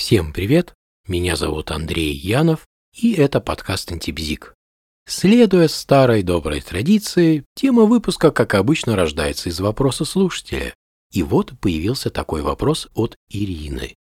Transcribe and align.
Всем 0.00 0.32
привет, 0.32 0.72
меня 1.06 1.36
зовут 1.36 1.70
Андрей 1.70 2.14
Янов, 2.14 2.66
и 2.98 3.12
это 3.12 3.38
подкаст 3.38 3.92
«Антибзик». 3.92 4.54
Следуя 5.06 5.68
старой 5.68 6.22
доброй 6.22 6.62
традиции, 6.62 7.44
тема 7.54 7.84
выпуска, 7.84 8.30
как 8.30 8.54
обычно, 8.54 8.96
рождается 8.96 9.50
из 9.50 9.60
вопроса 9.60 10.06
слушателя. 10.06 10.72
И 11.12 11.22
вот 11.22 11.52
появился 11.60 12.08
такой 12.08 12.40
вопрос 12.40 12.88
от 12.94 13.14
Ирины. 13.28 13.94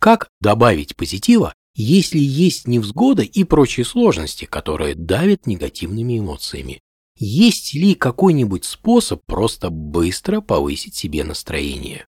Как 0.00 0.26
добавить 0.40 0.96
позитива, 0.96 1.54
если 1.76 2.18
есть 2.18 2.66
невзгоды 2.66 3.24
и 3.24 3.44
прочие 3.44 3.86
сложности, 3.86 4.46
которые 4.46 4.96
давят 4.96 5.46
негативными 5.46 6.18
эмоциями? 6.18 6.80
Есть 7.16 7.74
ли 7.74 7.94
какой-нибудь 7.94 8.64
способ 8.64 9.24
просто 9.24 9.70
быстро 9.70 10.40
повысить 10.40 10.96
себе 10.96 11.22
настроение? 11.22 12.06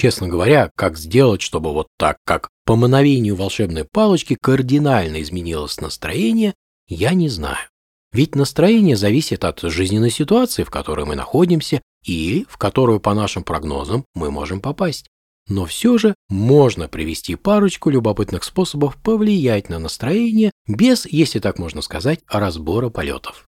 Честно 0.00 0.28
говоря, 0.28 0.70
как 0.76 0.96
сделать, 0.96 1.42
чтобы 1.42 1.74
вот 1.74 1.88
так, 1.98 2.16
как 2.24 2.48
по 2.64 2.74
мановению 2.74 3.36
волшебной 3.36 3.84
палочки 3.84 4.34
кардинально 4.34 5.20
изменилось 5.20 5.78
настроение, 5.78 6.54
я 6.88 7.12
не 7.12 7.28
знаю. 7.28 7.68
Ведь 8.10 8.34
настроение 8.34 8.96
зависит 8.96 9.44
от 9.44 9.60
жизненной 9.60 10.10
ситуации, 10.10 10.62
в 10.62 10.70
которой 10.70 11.04
мы 11.04 11.16
находимся, 11.16 11.82
и 12.02 12.46
в 12.48 12.56
которую, 12.56 12.98
по 12.98 13.12
нашим 13.12 13.42
прогнозам, 13.42 14.06
мы 14.14 14.30
можем 14.30 14.62
попасть. 14.62 15.06
Но 15.50 15.66
все 15.66 15.98
же 15.98 16.14
можно 16.30 16.88
привести 16.88 17.34
парочку 17.34 17.90
любопытных 17.90 18.44
способов 18.44 18.96
повлиять 18.96 19.68
на 19.68 19.78
настроение 19.78 20.50
без, 20.66 21.04
если 21.04 21.40
так 21.40 21.58
можно 21.58 21.82
сказать, 21.82 22.20
разбора 22.26 22.88
полетов. 22.88 23.44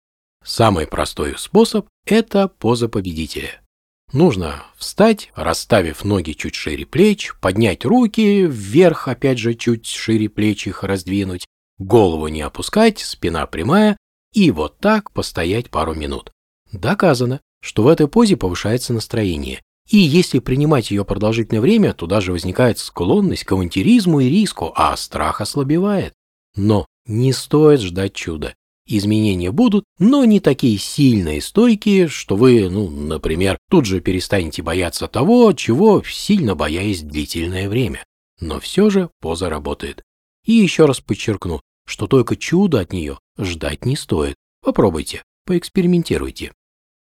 Самый 0.45 0.87
простой 0.87 1.37
способ– 1.38 1.88
это 2.06 2.46
поза 2.46 2.88
победителя. 2.88 3.65
Нужно 4.12 4.62
встать, 4.77 5.30
расставив 5.34 6.05
ноги 6.05 6.33
чуть 6.33 6.55
шире 6.55 6.87
плеч, 6.87 7.33
поднять 7.41 7.84
руки 7.84 8.46
вверх, 8.46 9.09
опять 9.09 9.38
же, 9.38 9.55
чуть 9.55 9.87
шире 9.87 10.29
плеч 10.29 10.66
их 10.66 10.84
раздвинуть, 10.84 11.46
голову 11.79 12.29
не 12.29 12.42
опускать, 12.42 13.01
спина 13.01 13.46
прямая, 13.46 13.96
и 14.32 14.51
вот 14.51 14.79
так 14.79 15.13
постоять 15.13 15.71
пару 15.71 15.95
минут. 15.95 16.30
Доказано, 16.73 17.40
что 17.60 17.82
в 17.82 17.88
этой 17.88 18.07
позе 18.07 18.37
повышается 18.37 18.93
настроение. 18.93 19.60
И 19.88 19.98
если 19.98 20.41
принимать 20.41 20.91
ее 20.91 21.04
продолжительное 21.04 21.60
время, 21.60 21.93
то 21.93 22.07
даже 22.07 22.32
возникает 22.32 22.79
склонность 22.79 23.45
к 23.45 23.52
авантюризму 23.52 24.20
и 24.20 24.29
риску, 24.29 24.73
а 24.74 24.96
страх 24.96 25.41
ослабевает. 25.41 26.13
Но 26.57 26.87
не 27.07 27.32
стоит 27.32 27.80
ждать 27.80 28.15
чуда. 28.15 28.54
Изменения 28.87 29.51
будут, 29.51 29.84
но 29.98 30.24
не 30.24 30.38
такие 30.38 30.79
сильные 30.79 31.38
и 31.38 31.40
стойкие, 31.40 32.06
что 32.06 32.37
вы, 32.37 32.70
ну, 32.70 32.88
например, 32.88 33.59
тут 33.68 33.84
же 33.84 34.01
перестанете 34.01 34.62
бояться 34.62 35.09
того, 35.09 35.52
чего 35.52 36.02
сильно 36.04 36.54
боялись 36.54 37.02
длительное 37.02 37.68
время. 37.68 38.04
Но 38.40 38.60
все 38.60 38.88
же 38.88 39.10
поза 39.20 39.51
работает. 39.51 40.04
И 40.45 40.52
еще 40.52 40.87
раз 40.87 41.01
подчеркну, 41.01 41.60
что 41.84 42.07
только 42.07 42.37
чудо 42.37 42.79
от 42.79 42.92
нее 42.92 43.18
ждать 43.38 43.84
не 43.84 43.96
стоит. 43.96 44.37
Попробуйте, 44.62 45.24
поэкспериментируйте. 45.46 46.52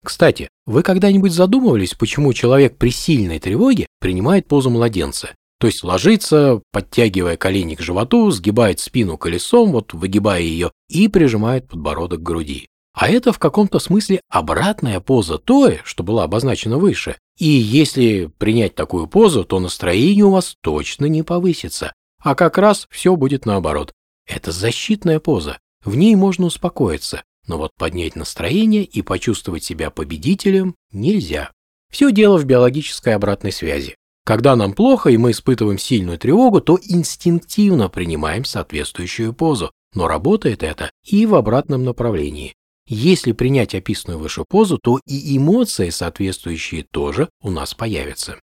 Кстати, 0.04 0.48
вы 0.66 0.82
когда-нибудь 0.82 1.32
задумывались, 1.32 1.94
почему 1.94 2.32
человек 2.32 2.78
при 2.78 2.90
сильной 2.90 3.38
тревоге 3.38 3.86
принимает 4.00 4.48
позу 4.48 4.70
младенца? 4.70 5.34
То 5.58 5.66
есть 5.68 5.82
ложится, 5.82 6.60
подтягивая 6.70 7.36
колени 7.36 7.74
к 7.74 7.80
животу, 7.80 8.30
сгибает 8.30 8.80
спину 8.80 9.16
колесом, 9.16 9.72
вот 9.72 9.94
выгибая 9.94 10.40
ее, 10.40 10.70
и 10.88 11.08
прижимает 11.08 11.68
подбородок 11.68 12.20
к 12.20 12.22
груди. 12.22 12.68
А 12.92 13.08
это 13.08 13.32
в 13.32 13.38
каком-то 13.38 13.78
смысле 13.78 14.20
обратная 14.30 15.00
поза 15.00 15.38
той, 15.38 15.80
что 15.84 16.02
была 16.02 16.24
обозначена 16.24 16.78
выше. 16.78 17.16
И 17.38 17.46
если 17.46 18.30
принять 18.38 18.74
такую 18.74 19.06
позу, 19.06 19.44
то 19.44 19.60
настроение 19.60 20.24
у 20.24 20.30
вас 20.30 20.56
точно 20.62 21.04
не 21.04 21.22
повысится, 21.22 21.92
а 22.22 22.34
как 22.34 22.56
раз 22.56 22.86
все 22.90 23.14
будет 23.16 23.44
наоборот. 23.44 23.92
Это 24.26 24.50
защитная 24.50 25.20
поза, 25.20 25.58
в 25.84 25.94
ней 25.94 26.16
можно 26.16 26.46
успокоиться, 26.46 27.22
но 27.46 27.58
вот 27.58 27.70
поднять 27.78 28.16
настроение 28.16 28.82
и 28.82 29.02
почувствовать 29.02 29.62
себя 29.62 29.90
победителем 29.90 30.74
нельзя. 30.90 31.52
Все 31.92 32.10
дело 32.10 32.38
в 32.38 32.44
биологической 32.44 33.14
обратной 33.14 33.52
связи. 33.52 33.94
Когда 34.26 34.56
нам 34.56 34.72
плохо 34.72 35.10
и 35.10 35.16
мы 35.16 35.30
испытываем 35.30 35.78
сильную 35.78 36.18
тревогу, 36.18 36.60
то 36.60 36.80
инстинктивно 36.82 37.88
принимаем 37.88 38.44
соответствующую 38.44 39.32
позу, 39.32 39.70
но 39.94 40.08
работает 40.08 40.64
это 40.64 40.90
и 41.04 41.26
в 41.26 41.36
обратном 41.36 41.84
направлении. 41.84 42.52
Если 42.88 43.30
принять 43.30 43.76
описанную 43.76 44.18
выше 44.18 44.44
позу, 44.48 44.78
то 44.82 44.98
и 45.06 45.36
эмоции 45.36 45.90
соответствующие 45.90 46.84
тоже 46.90 47.28
у 47.40 47.50
нас 47.50 47.74
появятся. 47.74 48.40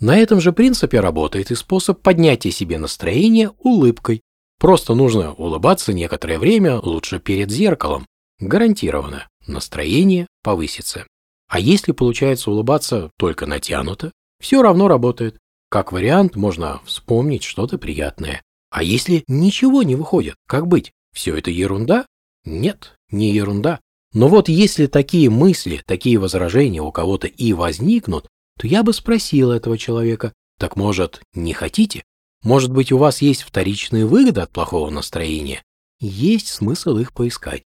На 0.00 0.18
этом 0.18 0.38
же 0.38 0.52
принципе 0.52 1.00
работает 1.00 1.50
и 1.50 1.54
способ 1.54 2.02
поднятия 2.02 2.50
себе 2.50 2.76
настроения 2.76 3.52
улыбкой. 3.60 4.20
Просто 4.58 4.94
нужно 4.94 5.32
улыбаться 5.32 5.94
некоторое 5.94 6.38
время, 6.38 6.78
лучше 6.78 7.20
перед 7.20 7.50
зеркалом. 7.50 8.04
Гарантированно, 8.38 9.28
настроение 9.46 10.26
повысится. 10.42 11.06
А 11.48 11.58
если 11.58 11.92
получается 11.92 12.50
улыбаться 12.50 13.10
только 13.16 13.46
натянуто, 13.46 14.12
все 14.42 14.60
равно 14.60 14.88
работает. 14.88 15.38
Как 15.70 15.92
вариант, 15.92 16.36
можно 16.36 16.80
вспомнить 16.84 17.44
что-то 17.44 17.78
приятное. 17.78 18.42
А 18.70 18.82
если 18.82 19.24
ничего 19.28 19.82
не 19.82 19.94
выходит, 19.94 20.34
как 20.46 20.66
быть? 20.66 20.92
Все 21.14 21.36
это 21.36 21.50
ерунда? 21.50 22.06
Нет, 22.44 22.96
не 23.10 23.32
ерунда. 23.32 23.80
Но 24.12 24.28
вот 24.28 24.48
если 24.48 24.86
такие 24.86 25.30
мысли, 25.30 25.80
такие 25.86 26.18
возражения 26.18 26.82
у 26.82 26.90
кого-то 26.90 27.28
и 27.28 27.52
возникнут, 27.52 28.26
то 28.58 28.66
я 28.66 28.82
бы 28.82 28.92
спросил 28.92 29.52
этого 29.52 29.78
человека, 29.78 30.32
так 30.58 30.76
может, 30.76 31.22
не 31.34 31.54
хотите? 31.54 32.02
Может 32.42 32.72
быть, 32.72 32.92
у 32.92 32.98
вас 32.98 33.22
есть 33.22 33.42
вторичные 33.42 34.04
выгоды 34.04 34.40
от 34.40 34.50
плохого 34.50 34.90
настроения? 34.90 35.62
Есть 36.00 36.48
смысл 36.48 36.98
их 36.98 37.12
поискать. 37.12 37.62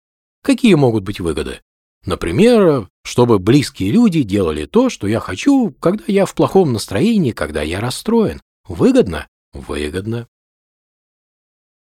Какие 0.42 0.76
могут 0.76 1.04
быть 1.04 1.20
выгоды? 1.20 1.60
Например, 2.06 2.88
чтобы 3.04 3.40
близкие 3.40 3.92
люди 3.92 4.24
делали 4.24 4.66
то, 4.66 4.90
что 4.90 5.08
я 5.08 5.20
хочу, 5.20 5.72
когда 5.80 6.04
я 6.08 6.26
в 6.26 6.34
плохом 6.36 6.74
настроении, 6.74 7.32
когда 7.32 7.62
я 7.62 7.80
расстроен. 7.80 8.42
Выгодно? 8.68 9.28
Выгодно. 9.54 10.28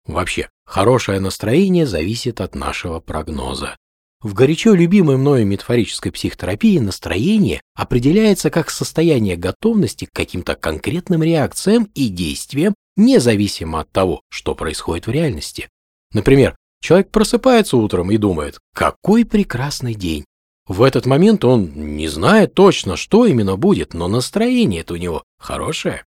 Вообще, 0.06 0.48
хорошее 0.64 1.20
настроение 1.20 1.86
зависит 1.86 2.40
от 2.40 2.54
нашего 2.54 3.00
прогноза. 3.00 3.76
В 4.20 4.34
горячо 4.34 4.74
любимой 4.74 5.16
мною 5.16 5.46
метафорической 5.46 6.10
психотерапии 6.10 6.78
настроение 6.78 7.60
определяется 7.74 8.50
как 8.50 8.70
состояние 8.70 9.36
готовности 9.36 10.06
к 10.06 10.12
каким-то 10.12 10.56
конкретным 10.56 11.22
реакциям 11.22 11.88
и 11.94 12.08
действиям, 12.08 12.74
независимо 12.96 13.80
от 13.80 13.90
того, 13.92 14.22
что 14.28 14.54
происходит 14.54 15.06
в 15.06 15.10
реальности. 15.10 15.68
Например, 16.12 16.56
Человек 16.80 17.10
просыпается 17.10 17.76
утром 17.76 18.10
и 18.10 18.16
думает, 18.16 18.58
какой 18.74 19.24
прекрасный 19.24 19.94
день. 19.94 20.24
В 20.68 20.82
этот 20.82 21.06
момент 21.06 21.46
он 21.46 21.96
не 21.96 22.08
знает 22.08 22.52
точно, 22.52 22.96
что 22.96 23.24
именно 23.24 23.56
будет, 23.56 23.94
но 23.94 24.06
настроение 24.06 24.84
у 24.90 24.96
него 24.96 25.24
хорошее. 25.38 26.04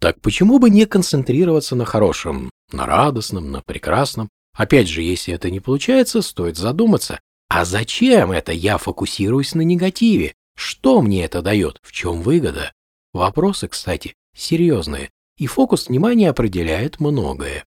Так 0.00 0.20
почему 0.20 0.58
бы 0.58 0.70
не 0.70 0.86
концентрироваться 0.86 1.76
на 1.76 1.84
хорошем, 1.84 2.50
на 2.72 2.84
радостном, 2.84 3.52
на 3.52 3.62
прекрасном? 3.62 4.28
Опять 4.54 4.88
же, 4.88 5.02
если 5.02 5.32
это 5.32 5.50
не 5.50 5.60
получается, 5.60 6.20
стоит 6.20 6.56
задуматься, 6.56 7.20
а 7.48 7.64
зачем 7.64 8.32
это 8.32 8.50
я 8.50 8.76
фокусируюсь 8.76 9.54
на 9.54 9.60
негативе? 9.60 10.34
Что 10.56 11.00
мне 11.00 11.24
это 11.24 11.40
дает? 11.40 11.78
В 11.82 11.92
чем 11.92 12.22
выгода? 12.22 12.72
Вопросы, 13.12 13.68
кстати, 13.68 14.14
серьезные, 14.36 15.10
и 15.38 15.46
фокус 15.46 15.88
внимания 15.88 16.28
определяет 16.28 16.98
многое. 16.98 17.64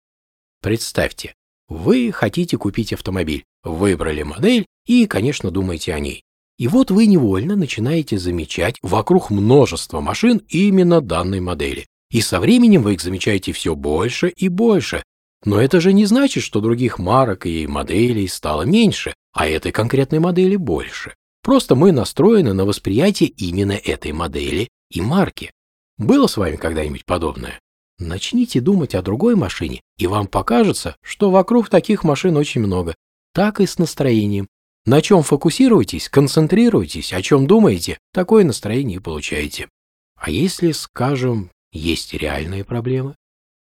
Представьте, 0.60 1.34
вы 1.68 2.10
хотите 2.10 2.58
купить 2.58 2.92
автомобиль, 2.92 3.44
выбрали 3.62 4.24
модель 4.24 4.66
и, 4.86 5.06
конечно, 5.06 5.50
думаете 5.50 5.94
о 5.94 6.00
ней. 6.00 6.24
И 6.56 6.68
вот 6.68 6.90
вы 6.90 7.06
невольно 7.06 7.56
начинаете 7.56 8.18
замечать 8.18 8.76
вокруг 8.82 9.30
множество 9.30 10.00
машин 10.00 10.42
именно 10.48 11.00
данной 11.00 11.40
модели. 11.40 11.86
И 12.10 12.20
со 12.20 12.38
временем 12.38 12.82
вы 12.82 12.94
их 12.94 13.00
замечаете 13.00 13.52
все 13.52 13.74
больше 13.74 14.28
и 14.28 14.48
больше. 14.48 15.02
Но 15.44 15.60
это 15.60 15.80
же 15.80 15.92
не 15.92 16.06
значит, 16.06 16.44
что 16.44 16.60
других 16.60 16.98
марок 16.98 17.44
и 17.44 17.66
моделей 17.66 18.28
стало 18.28 18.62
меньше, 18.62 19.14
а 19.32 19.48
этой 19.48 19.72
конкретной 19.72 20.20
модели 20.20 20.56
больше. 20.56 21.14
Просто 21.42 21.74
мы 21.74 21.92
настроены 21.92 22.54
на 22.54 22.64
восприятие 22.64 23.28
именно 23.28 23.72
этой 23.72 24.12
модели 24.12 24.68
и 24.90 25.00
марки. 25.00 25.50
Было 25.98 26.26
с 26.26 26.36
вами 26.36 26.56
когда-нибудь 26.56 27.04
подобное? 27.04 27.60
Начните 27.98 28.60
думать 28.60 28.94
о 28.94 29.02
другой 29.02 29.36
машине, 29.36 29.80
и 29.98 30.06
вам 30.06 30.26
покажется, 30.26 30.96
что 31.02 31.30
вокруг 31.30 31.68
таких 31.68 32.02
машин 32.02 32.36
очень 32.36 32.60
много. 32.60 32.94
Так 33.34 33.60
и 33.60 33.66
с 33.66 33.78
настроением. 33.78 34.46
На 34.86 35.00
чем 35.00 35.22
фокусируетесь, 35.22 36.10
концентрируетесь, 36.10 37.12
о 37.12 37.22
чем 37.22 37.46
думаете, 37.46 37.98
такое 38.12 38.44
настроение 38.44 38.96
и 38.96 39.00
получаете. 39.00 39.68
А 40.16 40.30
если, 40.30 40.72
скажем, 40.72 41.50
есть 41.72 42.12
реальные 42.12 42.64
проблемы? 42.64 43.16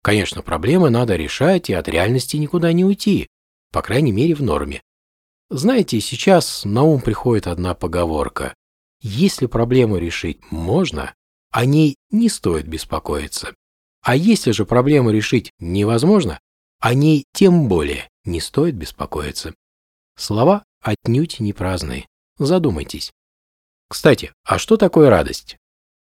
Конечно, 0.02 0.42
проблемы 0.42 0.90
надо 0.90 1.16
решать, 1.16 1.70
и 1.70 1.72
от 1.72 1.88
реальности 1.88 2.36
никуда 2.36 2.72
не 2.72 2.84
уйти, 2.84 3.28
по 3.72 3.82
крайней 3.82 4.12
мере 4.12 4.34
в 4.34 4.42
норме. 4.42 4.82
Знаете, 5.48 6.00
сейчас 6.00 6.64
на 6.64 6.82
ум 6.82 7.00
приходит 7.00 7.46
одна 7.46 7.74
поговорка. 7.74 8.54
Если 9.00 9.46
проблему 9.46 9.96
решить 9.96 10.40
можно, 10.50 11.14
о 11.50 11.64
ней 11.64 11.96
не 12.10 12.28
стоит 12.28 12.66
беспокоиться. 12.68 13.54
А 14.02 14.14
если 14.14 14.50
же 14.50 14.66
проблему 14.66 15.10
решить 15.10 15.50
невозможно, 15.58 16.40
о 16.78 16.94
ней 16.94 17.24
тем 17.32 17.68
более 17.68 18.08
не 18.24 18.40
стоит 18.40 18.74
беспокоиться. 18.74 19.54
Слова 20.16 20.64
отнюдь 20.86 21.40
не 21.40 21.52
праздные. 21.52 22.06
Задумайтесь. 22.38 23.10
Кстати, 23.88 24.32
а 24.44 24.58
что 24.58 24.76
такое 24.76 25.10
радость? 25.10 25.56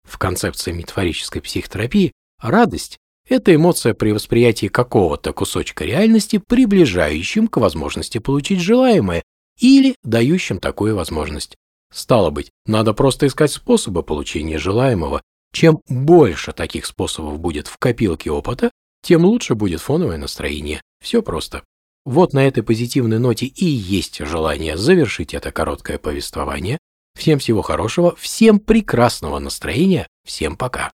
В 0.04 0.18
концепции 0.18 0.72
метафорической 0.72 1.42
психотерапии 1.42 2.12
радость– 2.40 2.98
это 3.28 3.54
эмоция 3.54 3.94
при 3.94 4.12
восприятии 4.12 4.68
какого-то 4.68 5.32
кусочка 5.32 5.84
реальности, 5.84 6.38
приближающим 6.38 7.48
к 7.48 7.58
возможности 7.58 8.18
получить 8.18 8.60
желаемое 8.60 9.22
или 9.58 9.96
дающим 10.02 10.60
такую 10.60 10.96
возможность. 10.96 11.56
Стало 11.92 12.30
быть, 12.30 12.50
надо 12.66 12.92
просто 12.94 13.26
искать 13.26 13.52
способы 13.52 14.02
получения 14.02 14.58
желаемого. 14.58 15.22
Чем 15.52 15.80
больше 15.88 16.52
таких 16.52 16.84
способов 16.84 17.38
будет 17.40 17.68
в 17.68 17.78
копилке 17.78 18.30
опыта, 18.30 18.70
тем 19.02 19.24
лучше 19.24 19.54
будет 19.54 19.80
фоновое 19.80 20.18
настроение. 20.18 20.82
Все 21.02 21.22
просто. 21.22 21.62
Вот 22.08 22.32
на 22.32 22.48
этой 22.48 22.62
позитивной 22.62 23.18
ноте 23.18 23.44
и 23.44 23.66
есть 23.66 24.20
желание 24.20 24.78
завершить 24.78 25.34
это 25.34 25.52
короткое 25.52 25.98
повествование. 25.98 26.78
Всем 27.14 27.38
всего 27.38 27.60
хорошего, 27.60 28.16
всем 28.16 28.60
прекрасного 28.60 29.38
настроения, 29.38 30.08
всем 30.24 30.56
пока. 30.56 30.90